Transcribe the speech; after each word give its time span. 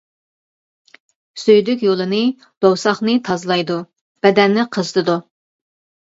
سۈيدۈك 1.41 1.83
يولىنى، 1.87 2.21
دوۋساقنى 2.65 3.15
تازىلايدۇ، 3.27 3.77
بەدەننى 4.27 4.65
قىزىتىدۇ. 4.77 5.19